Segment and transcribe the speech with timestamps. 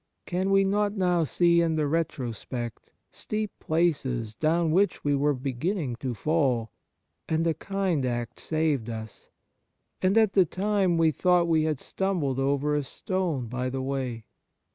[0.25, 5.95] Can we not now see in the retrospect steep places down which we were beginning
[5.97, 6.71] to fall,
[7.29, 9.29] and a kind act saved us,
[10.01, 14.25] and at the time we thought we had stumbled over a stone by the way